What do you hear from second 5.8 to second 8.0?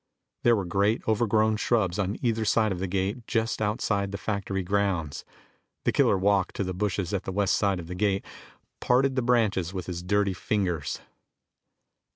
The killer walked to the bushes at the west side of the